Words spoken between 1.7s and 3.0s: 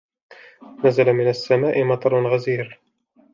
مَطَرٌ غزيرٌ.